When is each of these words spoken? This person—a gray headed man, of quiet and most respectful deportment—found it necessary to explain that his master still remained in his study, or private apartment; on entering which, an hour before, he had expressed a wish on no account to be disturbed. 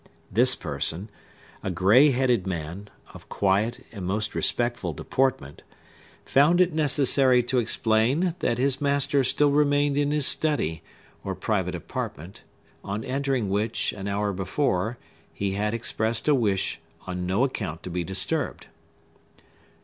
This 0.31 0.55
person—a 0.55 1.69
gray 1.69 2.09
headed 2.09 2.47
man, 2.47 2.87
of 3.13 3.29
quiet 3.29 3.81
and 3.91 4.03
most 4.03 4.33
respectful 4.33 4.93
deportment—found 4.93 6.59
it 6.59 6.73
necessary 6.73 7.43
to 7.43 7.59
explain 7.59 8.33
that 8.39 8.57
his 8.57 8.81
master 8.81 9.23
still 9.23 9.51
remained 9.51 9.99
in 9.99 10.09
his 10.09 10.25
study, 10.25 10.81
or 11.23 11.35
private 11.35 11.75
apartment; 11.75 12.41
on 12.83 13.03
entering 13.03 13.47
which, 13.47 13.93
an 13.93 14.07
hour 14.07 14.33
before, 14.33 14.97
he 15.31 15.51
had 15.51 15.71
expressed 15.75 16.27
a 16.27 16.33
wish 16.33 16.79
on 17.05 17.27
no 17.27 17.43
account 17.43 17.83
to 17.83 17.91
be 17.91 18.03
disturbed. 18.03 18.65